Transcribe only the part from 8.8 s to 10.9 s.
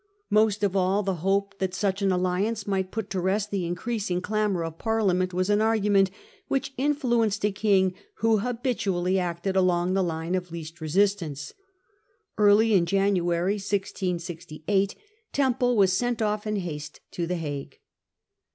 160 The Triple Alliance. habitually acted along the line of least